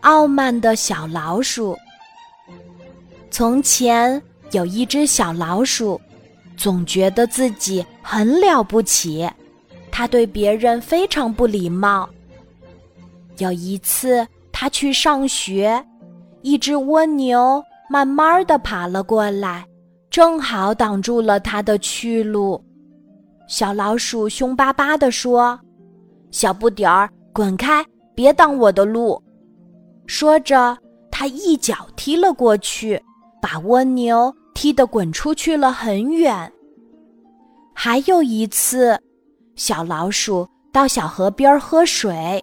[0.00, 1.76] 傲慢的小老鼠。
[3.30, 4.20] 从前
[4.52, 6.00] 有一只小老鼠，
[6.56, 9.28] 总觉得自己很了不起，
[9.90, 12.08] 它对别人非常不礼貌。
[13.38, 15.84] 有一次，它去上学，
[16.42, 19.66] 一只蜗牛慢慢的爬了过来，
[20.08, 22.62] 正好挡住了它的去路。
[23.48, 25.58] 小老鼠凶巴巴地说
[26.32, 27.84] ：“小不点儿，滚开，
[28.14, 29.22] 别挡我的路！”
[30.06, 30.76] 说着，
[31.10, 33.02] 他一脚踢了过去。
[33.38, 36.52] 把蜗牛踢得滚出去了很远。
[37.72, 38.98] 还有一次，
[39.54, 42.42] 小老鼠到小河边喝水，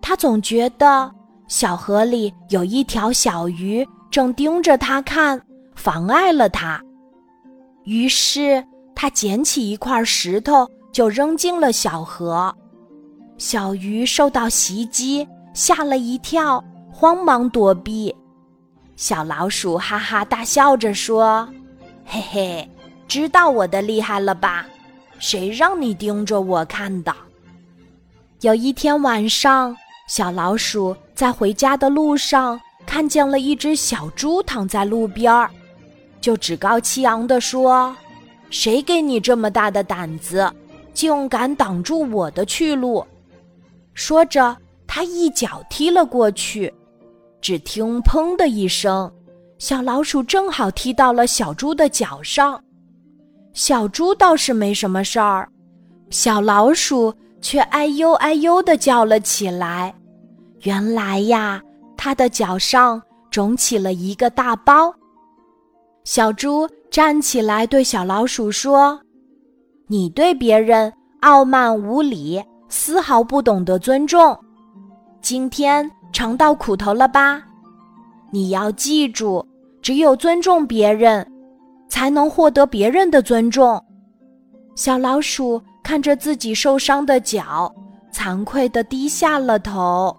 [0.00, 1.10] 它总觉得
[1.48, 5.40] 小河里有一条小鱼正盯着它看，
[5.74, 6.80] 妨碍了它。
[7.82, 12.54] 于是，它捡起一块石头就扔进了小河。
[13.38, 16.62] 小鱼受到袭击，吓了一跳，
[17.02, 18.14] 慌忙躲避。
[18.94, 21.48] 小老鼠哈哈大笑着说
[22.06, 22.70] ：“嘿嘿，
[23.08, 24.64] 知道我的厉害了吧？
[25.18, 27.12] 谁让你盯着我看的？”
[28.42, 35.50] 有一天晚上，小老鼠在回家的路上看见了一只小猪躺在路边儿，
[36.20, 37.96] 就趾高气扬地说
[38.48, 40.48] ：“谁给你这么大的胆子，
[40.94, 43.04] 竟敢挡住我的去路？”
[43.92, 44.56] 说着，
[44.86, 46.72] 他一脚踢了过去。
[47.42, 49.12] 只听“砰”的一声，
[49.58, 52.62] 小老鼠正好踢到了小猪的脚上。
[53.52, 55.46] 小猪倒是没什么事儿，
[56.08, 59.92] 小老鼠却哎呦哎呦的叫了起来。
[60.60, 61.60] 原来呀，
[61.96, 64.94] 它的脚上肿起了一个大包。
[66.04, 68.98] 小猪站起来对小老鼠说
[69.88, 74.38] ：“你对别人傲慢无礼，丝毫不懂得尊重。
[75.20, 77.42] 今天。”尝到苦头了吧？
[78.30, 79.46] 你要记住，
[79.80, 81.26] 只有尊重别人，
[81.88, 83.82] 才能获得别人的尊重。
[84.74, 87.74] 小老鼠看着自己受伤的脚，
[88.12, 90.16] 惭愧的低下了头。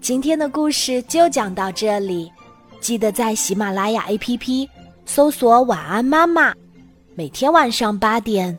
[0.00, 2.32] 今天的故事就讲到这里，
[2.80, 4.66] 记得在喜马拉雅 APP
[5.04, 6.54] 搜索“晚安妈妈”，
[7.14, 8.58] 每天晚上八点，